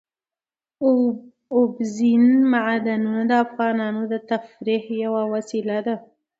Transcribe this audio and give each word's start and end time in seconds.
اوبزین 1.55 2.23
معدنونه 2.51 3.23
د 3.29 3.33
افغانانو 3.45 4.01
د 4.11 4.15
تفریح 4.29 4.83
یوه 5.03 5.23
وسیله 5.33 5.77
ده. 5.87 5.95